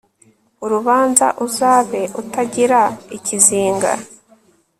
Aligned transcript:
urubanza 0.65 1.27
uzabe 1.45 2.01
utagira 2.21 2.81
ikizinga 3.17 3.91